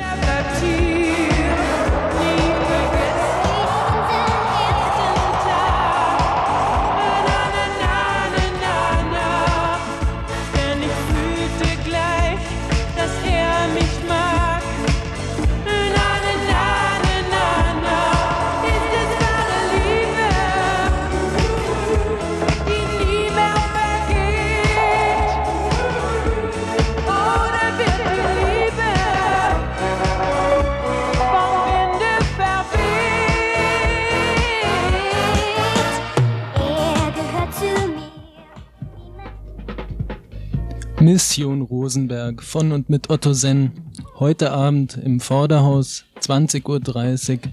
[41.20, 43.92] Mission Rosenberg von und mit Otto Senn.
[44.20, 47.52] Heute Abend im Vorderhaus, 20.30 Uhr.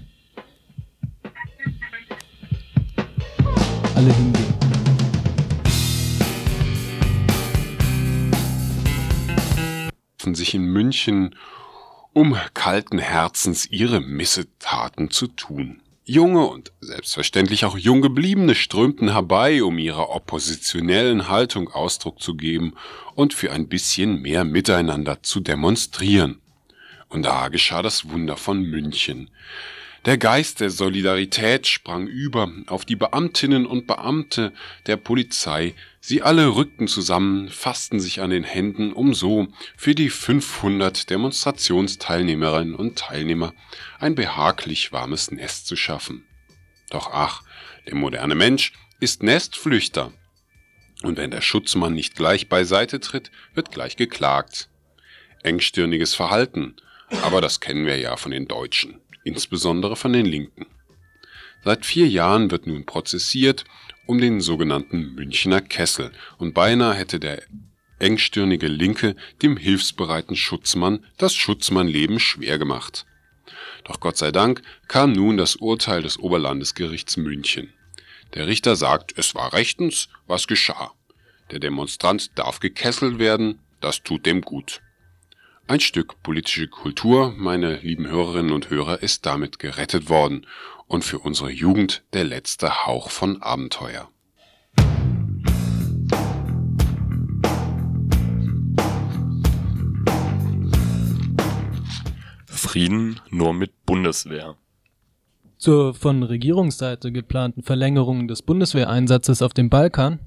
[3.93, 4.53] Alle hingehen.
[10.17, 11.35] treffen sich in München,
[12.13, 15.81] um kalten Herzens ihre Missetaten zu tun.
[16.09, 22.75] Junge und selbstverständlich auch Junggebliebene strömten herbei, um ihrer oppositionellen Haltung Ausdruck zu geben
[23.13, 26.39] und für ein bisschen mehr Miteinander zu demonstrieren.
[27.09, 29.29] Und da geschah das Wunder von München.
[30.05, 34.53] Der Geist der Solidarität sprang über auf die Beamtinnen und Beamte
[34.85, 35.73] der Polizei.
[35.99, 42.75] Sie alle rückten zusammen, fassten sich an den Händen, um so für die 500 Demonstrationsteilnehmerinnen
[42.75, 43.53] und Teilnehmer
[43.99, 46.23] ein behaglich warmes Nest zu schaffen.
[46.89, 47.43] Doch ach,
[47.87, 50.13] der moderne Mensch ist Nestflüchter.
[51.03, 54.69] Und wenn der Schutzmann nicht gleich beiseite tritt, wird gleich geklagt.
[55.43, 56.75] Engstirniges Verhalten,
[57.23, 60.65] aber das kennen wir ja von den Deutschen insbesondere von den Linken.
[61.63, 63.65] Seit vier Jahren wird nun prozessiert
[64.05, 67.43] um den sogenannten Münchner Kessel und beinahe hätte der
[67.99, 73.05] engstirnige Linke dem hilfsbereiten Schutzmann das Schutzmannleben schwer gemacht.
[73.83, 77.73] Doch Gott sei Dank kam nun das Urteil des Oberlandesgerichts München.
[78.33, 80.91] Der Richter sagt, es war rechtens, was geschah.
[81.51, 84.81] Der Demonstrant darf gekesselt werden, das tut dem gut.
[85.69, 90.47] Ein Stück politische Kultur, meine lieben Hörerinnen und Hörer, ist damit gerettet worden
[90.87, 94.07] und für unsere Jugend der letzte Hauch von Abenteuer.
[102.45, 104.55] Frieden nur mit Bundeswehr.
[105.57, 110.19] Zur von Regierungsseite geplanten Verlängerung des Bundeswehreinsatzes auf dem Balkan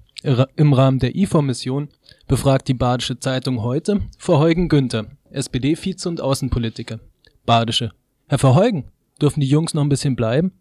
[0.56, 1.88] im Rahmen der IFOR-Mission
[2.28, 7.00] befragt die Badische Zeitung heute Verheugen Günther, SPD-Vize und Außenpolitiker.
[7.46, 7.92] Badische.
[8.28, 8.84] Herr Verheugen,
[9.20, 10.52] dürfen die Jungs noch ein bisschen bleiben?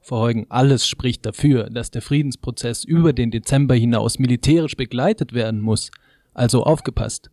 [0.00, 5.90] Verheugen, alles spricht dafür, dass der Friedensprozess über den Dezember hinaus militärisch begleitet werden muss.
[6.34, 7.30] Also aufgepasst.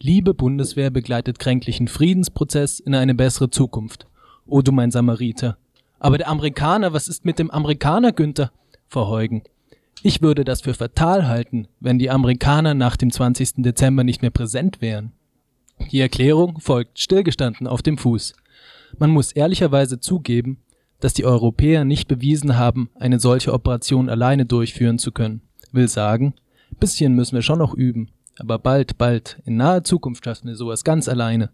[0.00, 4.06] Liebe Bundeswehr begleitet kränklichen Friedensprozess in eine bessere Zukunft.
[4.46, 5.56] O du mein Samariter.
[5.98, 8.52] Aber der Amerikaner, was ist mit dem Amerikaner, Günther?
[8.88, 9.42] Verheugen.
[10.02, 13.62] Ich würde das für fatal halten, wenn die Amerikaner nach dem 20.
[13.62, 15.12] Dezember nicht mehr präsent wären.
[15.90, 18.34] Die Erklärung folgt stillgestanden auf dem Fuß.
[18.98, 20.58] Man muss ehrlicherweise zugeben,
[21.00, 25.42] dass die Europäer nicht bewiesen haben, eine solche Operation alleine durchführen zu können.
[25.72, 26.34] Will sagen,
[26.80, 30.84] bisschen müssen wir schon noch üben, aber bald, bald, in naher Zukunft schaffen wir sowas
[30.84, 31.50] ganz alleine.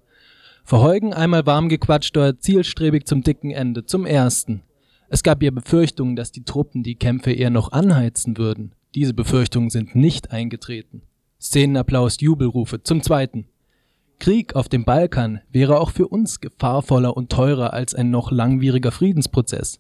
[0.65, 4.63] Verheugen einmal warm gequatscht, dort zielstrebig zum dicken Ende, zum ersten.
[5.09, 8.73] Es gab ja Befürchtungen, dass die Truppen die Kämpfe eher noch anheizen würden.
[8.95, 11.03] Diese Befürchtungen sind nicht eingetreten.
[11.41, 12.83] Szenenapplaus, Jubelrufe.
[12.83, 13.47] Zum zweiten.
[14.21, 18.93] Krieg auf dem Balkan wäre auch für uns gefahrvoller und teurer als ein noch langwieriger
[18.93, 19.79] Friedensprozess.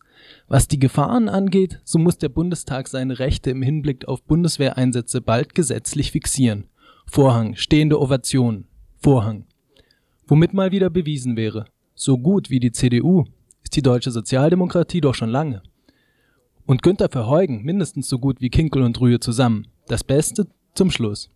[0.49, 5.55] Was die Gefahren angeht, so muss der Bundestag seine Rechte im Hinblick auf Bundeswehreinsätze bald
[5.55, 6.65] gesetzlich fixieren.
[7.07, 8.65] Vorhang, stehende Ovation.
[8.97, 9.45] Vorhang.
[10.27, 13.25] Womit mal wieder bewiesen wäre, so gut wie die CDU
[13.63, 15.63] ist die deutsche Sozialdemokratie doch schon lange.
[16.65, 19.67] Und Günther Verheugen mindestens so gut wie Kinkel und Rühe zusammen.
[19.87, 21.31] Das Beste zum Schluss.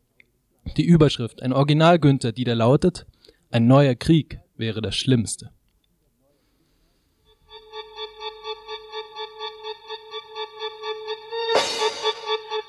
[0.76, 3.06] Die Überschrift, ein Original Günther, die da lautet,
[3.50, 5.50] ein neuer Krieg wäre das Schlimmste.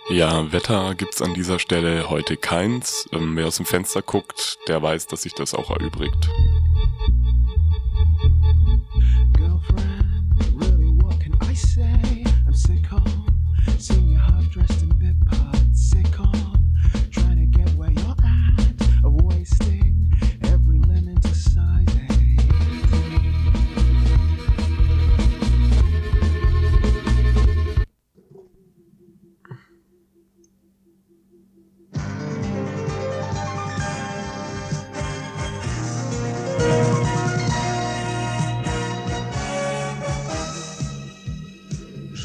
[0.10, 3.10] Ja, Wetter gibt's an dieser Stelle heute keins.
[3.12, 6.30] Ähm, wer aus dem Fenster guckt, der weiß, dass sich das auch erübrigt.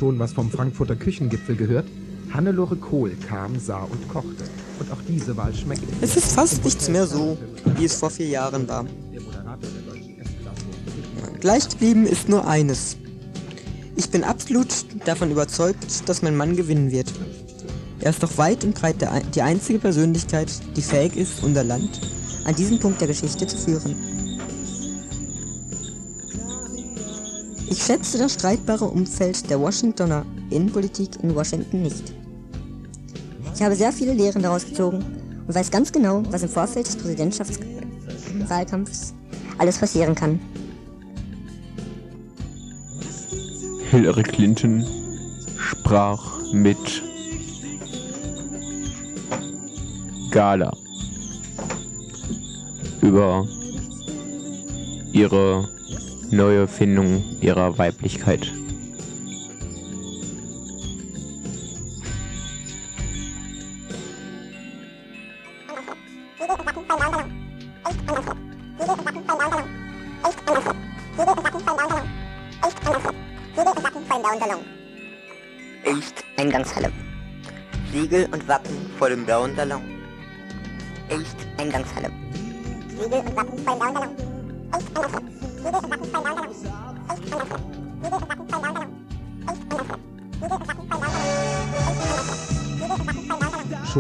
[0.01, 1.87] Schon was vom Frankfurter Küchengipfel gehört?
[2.33, 4.45] Hannelore Kohl kam, sah und kochte.
[4.79, 5.83] Und auch diese Wahl schmeckt.
[6.01, 7.37] Es ist fast nichts mehr so,
[7.77, 8.87] wie es vor vier Jahren war.
[11.41, 12.97] Gleich geblieben ist nur eines.
[13.95, 14.69] Ich bin absolut
[15.05, 17.13] davon überzeugt, dass mein Mann gewinnen wird.
[18.01, 22.01] Er ist doch weit und breit die einzige Persönlichkeit, die fähig ist, unser Land
[22.47, 23.95] an diesen Punkt der Geschichte zu führen.
[27.71, 32.13] Ich schätze das streitbare Umfeld der Washingtoner Innenpolitik in Washington nicht.
[33.55, 35.05] Ich habe sehr viele Lehren daraus gezogen
[35.47, 39.15] und weiß ganz genau, was im Vorfeld des Präsidentschaftswahlkampfs
[39.59, 40.41] alles passieren kann.
[43.93, 44.85] Hillary Clinton
[45.57, 47.05] sprach mit
[50.33, 50.77] Gala
[53.01, 53.47] über
[55.13, 55.69] ihre
[56.33, 58.53] neue Findung ihrer Weiblichkeit.
[75.83, 76.93] Echt Eingangshalle.
[77.93, 79.83] Siegel und Wappen vor dem blauen Salon.
[81.09, 82.20] Echt Eingangshalle.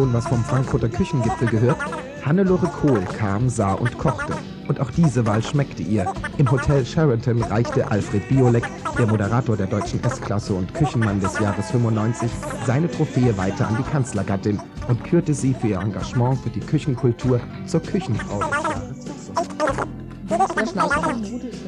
[0.00, 1.76] Schon was vom Frankfurter Küchengipfel gehört?
[2.24, 4.32] Hannelore Kohl kam, sah und kochte.
[4.66, 6.10] Und auch diese Wahl schmeckte ihr.
[6.38, 8.64] Im Hotel Sheraton reichte Alfred Biolek,
[8.96, 12.30] der Moderator der deutschen S-Klasse und Küchenmann des Jahres 95,
[12.64, 14.58] seine Trophäe weiter an die Kanzlergattin
[14.88, 19.00] und kürte sie für ihr Engagement für die Küchenkultur zur Küchenfrau des Jahres.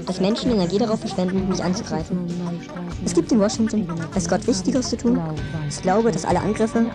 [0.06, 2.18] Dass Menschen Energie darauf verschwenden, mich anzugreifen.
[3.04, 5.20] Es gibt in Washington, weiß Gott, Wichtigeres zu tun.
[5.68, 6.86] Ich glaube, dass alle Angriffe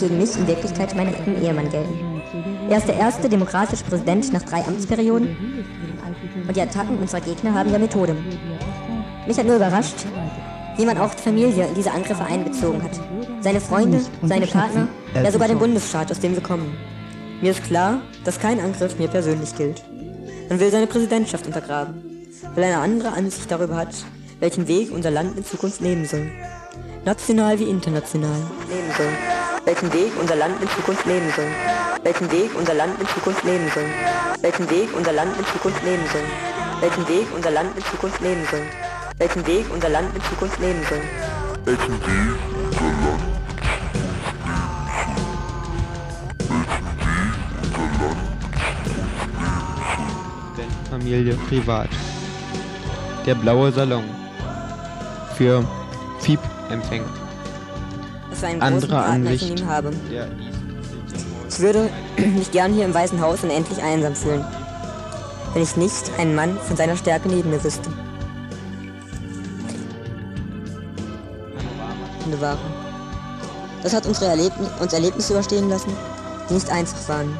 [0.00, 2.22] gegen mich in Wirklichkeit meinen dritten Ehemann gelten.
[2.68, 5.36] Er ist der erste demokratische Präsident nach drei Amtsperioden
[6.46, 8.16] und die Attacken unserer Gegner haben ja Methode.
[9.26, 10.06] Mich hat nur überrascht,
[10.76, 12.98] wie man auch die Familie in diese Angriffe einbezogen hat.
[13.40, 16.76] Seine Freunde, seine Partner, ja sogar den Bundesstaat, aus dem wir kommen.
[17.40, 19.82] Mir ist klar, dass kein Angriff mir persönlich gilt.
[20.48, 23.94] Man will seine Präsidentschaft untergraben, weil eine andere Ansicht darüber hat,
[24.40, 26.30] welchen Weg unser Land in Zukunft nehmen soll.
[27.04, 28.36] National wie international
[28.68, 29.39] nehmen soll.
[29.70, 31.46] Welchen Weg unser Land in Zukunft nehmen soll.
[32.02, 33.84] Welchen Weg unser Land in Zukunft nehmen soll.
[34.40, 36.24] Welchen Weg unser Land in Zukunft nehmen soll.
[36.80, 38.66] Welchen Weg unser Land in Zukunft nehmen soll.
[39.18, 40.98] Welchen Weg unser Land in Zukunft nehmen soll.
[41.64, 42.34] Welchen Weg
[42.80, 43.20] unser Land
[50.90, 51.90] Familie privat.
[53.24, 54.02] Der blaue Salon.
[55.36, 55.64] Für
[56.18, 57.19] FIB-Empfänger.
[58.42, 59.60] Ein großen Andere Partner ich in Ansicht.
[59.60, 59.92] ihm habe.
[61.48, 64.44] Ich würde mich gern hier im Weißen Haus unendlich einsam fühlen,
[65.52, 67.90] wenn ich nicht einen Mann von seiner Stärke neben mir wüsste.
[72.30, 72.60] Panorama.
[73.82, 75.92] Das hat unsere Erlebni uns Erlebnisse überstehen lassen,
[76.48, 77.36] die nicht einfach waren.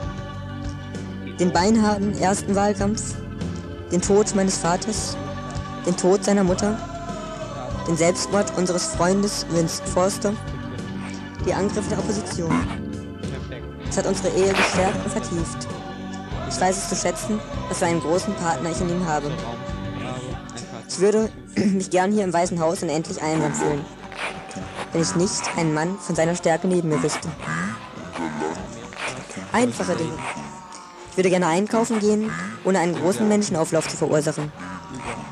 [1.39, 3.15] Den beinharten ersten Wahlkampf,
[3.93, 5.17] den Tod meines Vaters,
[5.87, 6.77] den Tod seiner Mutter,
[7.87, 10.33] den Selbstmord unseres Freundes Vince Forster,
[11.47, 12.55] die Angriffe der Opposition.
[13.89, 15.69] Es hat unsere Ehe gestärkt und vertieft.
[16.49, 19.31] Ich weiß es zu schätzen, was für einen großen Partner ich in ihm habe.
[20.89, 23.85] Ich würde mich gern hier im Weißen Haus unendlich einsam fühlen,
[24.93, 27.29] wenn ich nicht einen Mann von seiner Stärke neben mir wüsste.
[29.53, 30.19] Einfache Dinge.
[31.11, 32.31] Ich würde gerne einkaufen gehen,
[32.65, 34.53] ohne einen großen Menschenauflauf zu verursachen.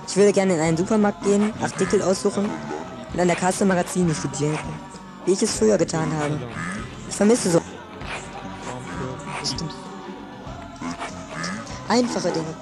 [0.09, 2.51] Ich würde gerne in einen Supermarkt gehen, Artikel aussuchen
[3.13, 4.59] und an der Kasse Magazine studieren,
[5.29, 6.39] wie ich es früher getan habe.
[7.07, 7.61] Ich vermisse so.
[11.87, 12.55] Einfache Dinge.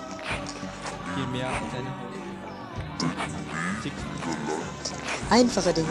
[5.31, 5.88] Einfache Dinge.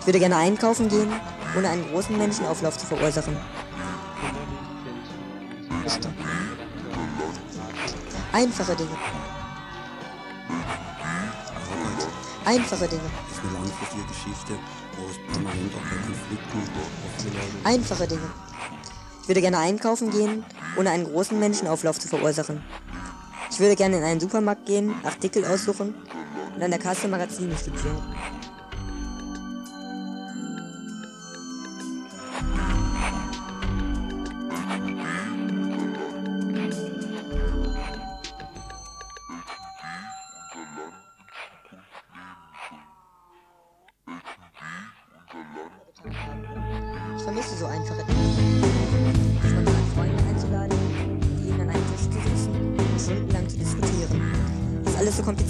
[0.00, 1.12] Ich würde gerne einkaufen gehen,
[1.56, 3.36] ohne einen großen Menschenauflauf zu verursachen.
[8.32, 8.96] Einfache Dinge.
[12.44, 13.10] Einfache Dinge.
[13.28, 14.54] Das ist eine langfristige Geschichte,
[17.64, 18.30] Einfache Dinge.
[19.22, 20.44] Ich würde gerne einkaufen gehen,
[20.78, 22.62] ohne einen großen Menschenauflauf zu verursachen.
[23.50, 25.94] Ich würde gerne in einen Supermarkt gehen, Artikel aussuchen
[26.54, 28.02] und an der Kasse Magazine studieren.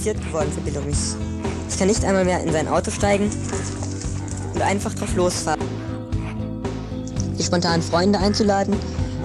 [0.08, 0.96] Kompliziert geworden für mich.
[1.68, 3.30] Ich kann nicht einmal mehr in sein Auto steigen
[4.54, 5.60] und einfach drauf losfahren.
[7.38, 8.74] Die spontanen Freunde einzuladen,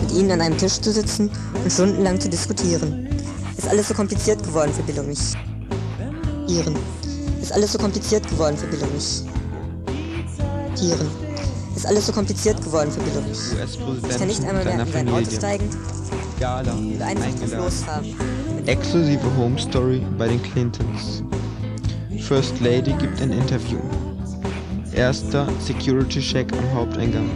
[0.01, 1.31] mit ihnen an einem Tisch zu sitzen
[1.63, 3.07] und stundenlang zu diskutieren.
[3.57, 5.19] Ist alles so kompliziert geworden für mich.
[6.47, 6.75] Ihren.
[7.41, 9.23] Ist alles so kompliziert geworden für mich.
[10.75, 11.07] Tieren.
[11.75, 14.09] Ist alles so kompliziert geworden für mich.
[14.09, 15.69] Ich kann nicht einmal mehr in sein Auto steigen
[16.39, 18.32] und einfach drauf losfahren.
[18.66, 21.22] Exklusive Home Story bei den Clintons.
[22.22, 23.80] First Lady gibt ein Interview.
[24.93, 27.30] Erster Security Check am Haupteingang.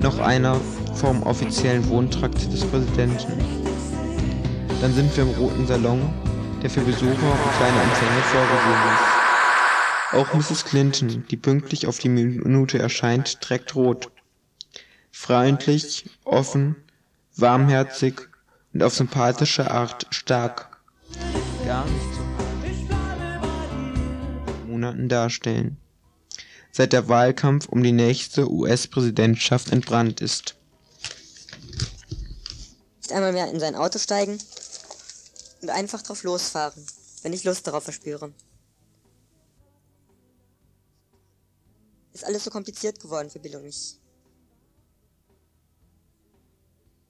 [0.00, 0.58] Noch einer
[0.94, 3.32] vom offiziellen Wohntrakt des Präsidenten.
[4.80, 6.00] Dann sind wir im roten Salon,
[6.62, 10.12] der für Besucher und kleine Empfänge vorgesehen ist.
[10.14, 10.64] Auch Mrs.
[10.64, 14.10] Clinton, die pünktlich auf die Minute erscheint, trägt rot.
[15.10, 16.76] Freundlich, offen,
[17.36, 18.31] warmherzig
[18.72, 20.80] und auf sympathische Art stark.
[21.64, 22.42] Gar nicht so hart.
[24.66, 25.76] Monaten darstellen.
[26.72, 30.56] Seit der Wahlkampf um die nächste US-Präsidentschaft entbrannt ist.
[32.98, 34.38] Nicht einmal mehr in sein Auto steigen
[35.60, 36.84] und einfach drauf losfahren,
[37.22, 38.32] wenn ich Lust darauf verspüre.
[42.14, 43.98] Ist alles so kompliziert geworden für Bill und mich.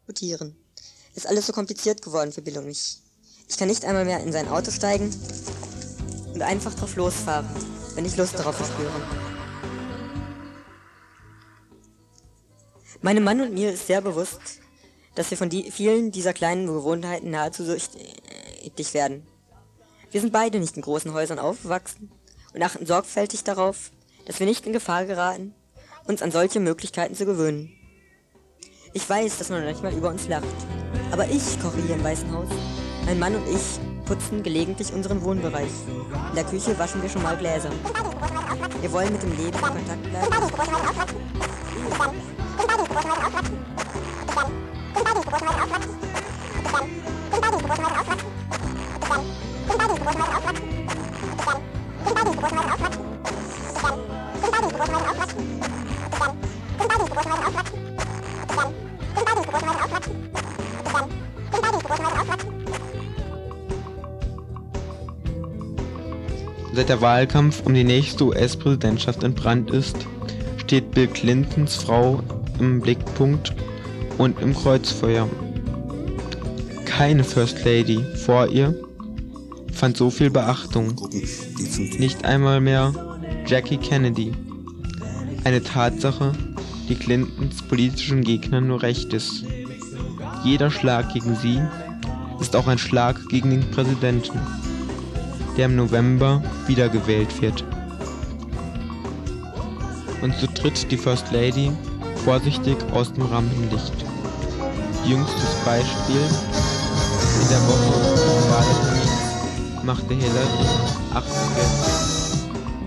[0.07, 0.62] Gutieren.
[1.15, 2.99] Ist alles so kompliziert geworden für Bill und mich.
[3.49, 5.15] Ich kann nicht einmal mehr in sein Auto steigen
[6.33, 7.47] und einfach drauf losfahren,
[7.95, 8.91] wenn ich Lust darauf verspüre.
[13.03, 14.41] Meinem Mann und mir ist sehr bewusst,
[15.15, 19.27] dass wir von die, vielen dieser kleinen Gewohnheiten nahezu süchtig werden.
[20.11, 22.11] Wir sind beide nicht in großen Häusern aufgewachsen
[22.55, 23.91] und achten sorgfältig darauf,
[24.25, 25.55] dass wir nicht in Gefahr geraten,
[26.07, 27.73] uns an solche Möglichkeiten zu gewöhnen.
[28.95, 30.47] Ich weiß, dass man manchmal über uns lacht,
[31.13, 32.49] aber ich koche hier im Weißen Haus.
[33.05, 35.71] Mein Mann und ich putzen gelegentlich unseren Wohnbereich.
[36.31, 37.71] In der Küche waschen wir schon mal Gläser.
[38.81, 40.33] Wir wollen mit dem Leben in Kontakt bleiben.
[66.83, 69.95] Seit der Wahlkampf um die nächste US-Präsidentschaft entbrannt ist,
[70.57, 72.25] steht Bill Clintons Frau
[72.59, 73.55] im Blickpunkt
[74.19, 75.29] und im Kreuzfeuer.
[76.85, 78.75] Keine First Lady vor ihr
[79.73, 80.97] fand so viel Beachtung.
[81.99, 82.93] Nicht einmal mehr
[83.47, 84.33] Jackie Kennedy.
[85.45, 86.33] Eine Tatsache,
[86.89, 89.45] die Clintons politischen Gegnern nur recht ist.
[90.43, 91.61] Jeder Schlag gegen sie
[92.41, 94.41] ist auch ein Schlag gegen den Präsidenten,
[95.57, 97.65] der im November wiedergewählt wird.
[100.23, 101.73] Und so tritt die First Lady
[102.25, 104.05] vorsichtig aus dem Rampenlicht.
[105.05, 106.23] Jüngstes Beispiel
[107.43, 110.69] in der Woche des Wahltermins machte Hillary
[111.15, 112.23] 48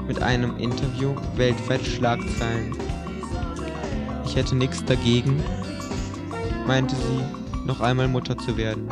[0.07, 2.75] mit einem Interview weltweit Schlagzeilen.
[4.25, 5.43] Ich hätte nichts dagegen,
[6.67, 8.87] meinte sie, noch einmal Mutter zu werden.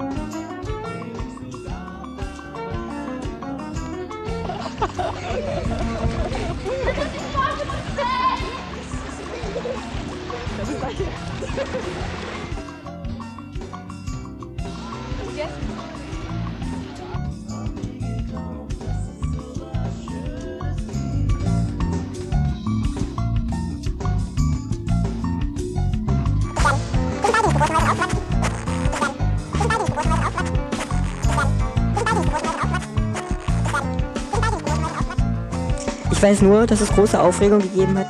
[36.12, 38.08] Ich weiß nur, dass es große Aufregung gegeben hat,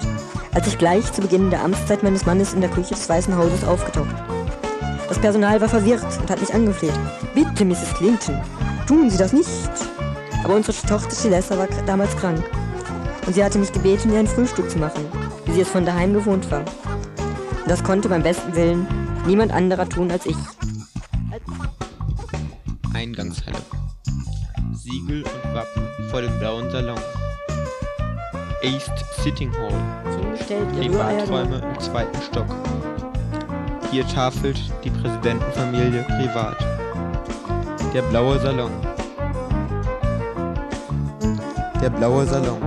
[0.54, 3.64] als ich gleich zu Beginn der Amtszeit meines Mannes in der Küche des Weißen Hauses
[3.64, 4.16] aufgetaucht.
[5.10, 6.93] Das Personal war verwirrt und hat mich angefleht.
[7.36, 7.93] Bitte, Mrs.
[7.95, 8.39] Clinton,
[8.88, 9.49] tun Sie das nicht.
[10.43, 12.43] Aber unsere Tochter Celesta war damals krank.
[13.26, 15.06] Und sie hatte mich gebeten, ihr ein Frühstück zu machen,
[15.45, 16.60] wie sie es von daheim gewohnt war.
[16.60, 18.86] Und das konnte beim besten Willen
[19.26, 20.36] niemand anderer tun als ich.
[22.93, 23.58] Eingangshalle.
[24.74, 26.99] Siegel und Wappen vor dem blauen Salon.
[28.62, 28.91] East
[29.24, 30.12] Sitting Hall.
[30.49, 32.47] Rühreier Privaträume im zweiten Stock.
[33.91, 36.57] Hier tafelt die Präsidentenfamilie privat.
[37.93, 38.71] Der blaue Salon.
[41.81, 42.61] Der blaue Salon.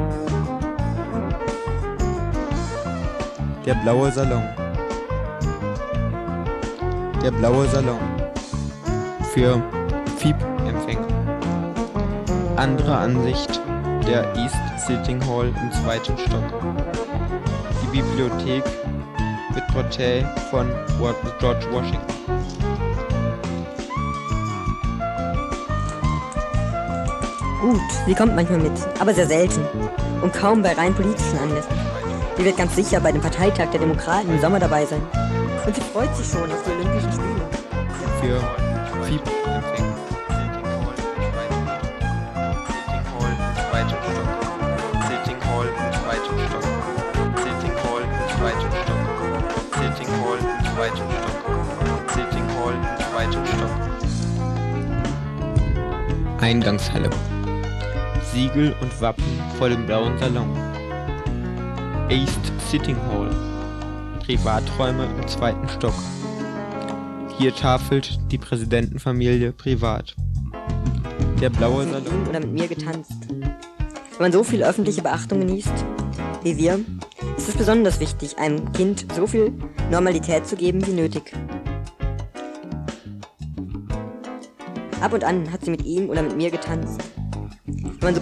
[3.66, 4.42] Der blaue Salon.
[7.22, 7.98] Der blaue Salon.
[9.34, 9.60] Für
[10.18, 11.06] FIB-Empfänger.
[12.56, 13.60] Andere Ansicht
[14.06, 14.56] der East
[14.86, 17.05] Sitting Hall im zweiten Stock.
[17.96, 18.62] Bibliothek
[19.54, 20.70] mit Porträt von
[21.40, 22.14] George Washington.
[27.62, 29.62] Gut, sie kommt manchmal mit, aber sehr selten.
[30.20, 31.72] Und kaum bei rein politischen Anlässen.
[32.38, 35.00] Die wird ganz sicher bei dem Parteitag der Demokraten im Sommer dabei sein.
[35.64, 37.48] Und sie freut sich schon auf die Olympischen Spiele.
[38.20, 38.65] Für
[56.46, 57.10] Eingangshalle.
[58.32, 59.24] Siegel und Wappen
[59.58, 60.48] vor dem blauen Salon.
[62.08, 62.38] East
[62.70, 63.34] Sitting Hall.
[64.24, 65.94] Privaträume im zweiten Stock.
[67.36, 70.14] Hier tafelt die Präsidentenfamilie privat.
[71.40, 72.28] Der blaue Salon.
[72.28, 73.26] oder mit mir getanzt.
[73.28, 75.84] Wenn man so viel öffentliche Beachtung genießt,
[76.44, 76.78] wie wir,
[77.36, 79.52] ist es besonders wichtig, einem Kind so viel
[79.90, 81.32] Normalität zu geben wie nötig.
[85.00, 87.00] Ab und an hat sie mit ihm oder mit mir getanzt.
[87.66, 88.20] Wenn man so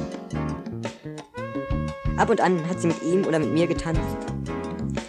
[2.16, 4.00] Ab und an hat sie mit ihm oder mit mir getanzt.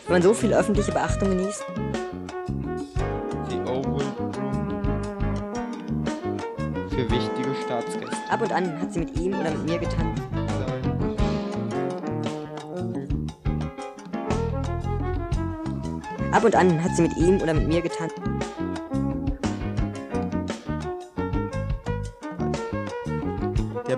[0.06, 1.64] Wenn man so viel öffentliche Beachtung genießt,
[3.50, 4.32] The Oval Room.
[6.90, 8.16] Für wichtige Staatsgäste.
[8.30, 10.22] ab und an hat sie mit ihm oder mit mir getanzt.
[16.32, 18.35] Ab und an hat sie mit ihm oder mit mir getanzt.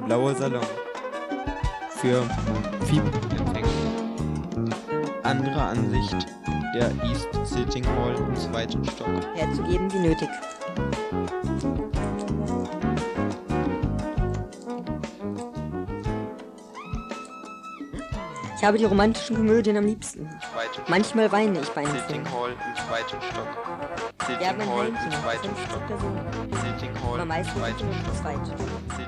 [0.07, 0.65] Der blaue Salon.
[1.89, 2.23] Für
[2.85, 3.67] Fieberempfänger.
[5.23, 6.27] Andere Ansicht.
[6.73, 9.09] Der East Sitting Hall im zweiten Stock.
[9.35, 10.29] herzugeben wie nötig.
[18.55, 20.29] Ich habe die romantischen Komödien am liebsten.
[20.87, 22.07] Manchmal weine ich bei einem Film.
[22.07, 23.47] Sitting Hall im zweiten Stock.
[24.25, 25.83] Sitting ein Hall im zweiten 50 Stock.
[26.61, 29.06] Sitting Hall im zweiten Stock.